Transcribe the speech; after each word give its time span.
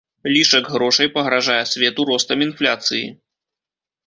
Лішак 0.35 0.69
грошай 0.75 1.11
пагражае 1.17 1.59
свету 1.73 2.01
ростам 2.11 2.37
інфляцыі. 2.47 3.05